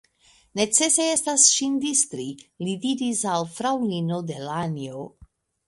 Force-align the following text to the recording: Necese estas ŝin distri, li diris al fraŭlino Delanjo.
Necese 0.59 1.03
estas 1.15 1.45
ŝin 1.57 1.75
distri, 1.83 2.25
li 2.69 2.75
diris 2.87 3.23
al 3.35 3.47
fraŭlino 3.59 4.21
Delanjo. 4.33 5.07